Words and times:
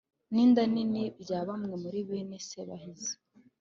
n'inda 0.33 0.61
nini 0.73 1.03
bya 1.21 1.39
bamwe 1.47 1.75
muri 1.83 1.99
bene 2.07 2.37
sebahinzi. 2.47 3.11